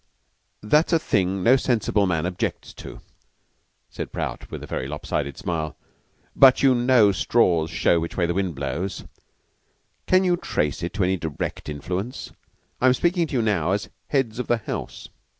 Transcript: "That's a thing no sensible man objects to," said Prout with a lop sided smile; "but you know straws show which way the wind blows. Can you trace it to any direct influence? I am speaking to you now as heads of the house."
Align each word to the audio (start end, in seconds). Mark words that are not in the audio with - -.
"That's 0.63 0.93
a 0.93 0.97
thing 0.97 1.43
no 1.43 1.55
sensible 1.57 2.07
man 2.07 2.25
objects 2.25 2.73
to," 2.73 3.01
said 3.91 4.11
Prout 4.11 4.49
with 4.49 4.63
a 4.63 4.67
lop 4.67 5.05
sided 5.05 5.37
smile; 5.37 5.77
"but 6.35 6.63
you 6.63 6.73
know 6.73 7.11
straws 7.11 7.69
show 7.69 7.99
which 7.99 8.17
way 8.17 8.25
the 8.25 8.33
wind 8.33 8.55
blows. 8.55 9.03
Can 10.07 10.23
you 10.23 10.37
trace 10.37 10.81
it 10.81 10.93
to 10.93 11.03
any 11.03 11.17
direct 11.17 11.69
influence? 11.69 12.31
I 12.81 12.87
am 12.87 12.95
speaking 12.95 13.27
to 13.27 13.33
you 13.33 13.41
now 13.43 13.73
as 13.73 13.89
heads 14.07 14.39
of 14.39 14.47
the 14.47 14.57
house." 14.57 15.09